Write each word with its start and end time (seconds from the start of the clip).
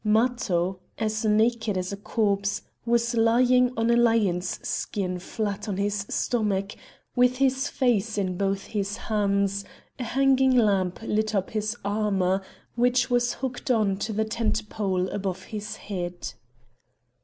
Matho, 0.03 0.79
as 0.97 1.23
naked 1.25 1.77
as 1.77 1.93
a 1.93 1.95
corpse, 1.95 2.63
was 2.87 3.13
lying 3.13 3.69
on 3.77 3.91
a 3.91 3.95
lion's 3.95 4.59
skin 4.67 5.19
flat 5.19 5.69
on 5.69 5.77
his 5.77 6.07
stomach, 6.09 6.75
with 7.15 7.37
his 7.37 7.67
face 7.69 8.17
in 8.17 8.35
both 8.35 8.63
his 8.63 8.97
hands; 8.97 9.63
a 9.99 10.03
hanging 10.03 10.55
lamp 10.55 11.03
lit 11.03 11.35
up 11.35 11.51
his 11.51 11.77
armour, 11.85 12.41
which 12.73 13.11
was 13.11 13.33
hooked 13.45 13.69
on 13.69 13.95
to 13.97 14.11
the 14.11 14.25
tent 14.25 14.67
pole 14.69 15.07
above 15.09 15.43
his 15.43 15.75
head. 15.75 16.33